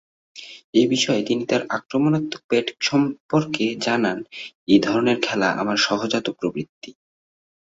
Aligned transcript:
এ 0.73 0.83
বিষয়ে 0.87 1.21
তিনি 1.23 1.43
তার 1.45 1.61
আক্রমণাত্মক 1.69 2.41
ব্যাটিং 2.49 2.75
প্রসঙ্গে 3.29 3.67
জানান, 3.81 4.17
‘এ 4.67 4.75
ধরণের 4.81 5.17
খেলা 5.21 5.49
আমার 5.51 5.77
সহজাত 5.77 6.25
প্রবৃত্তি। 6.39 6.91